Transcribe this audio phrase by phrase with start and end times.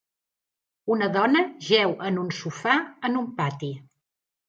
[0.95, 2.77] Una dona jeu en un sofà
[3.11, 3.75] en un pati.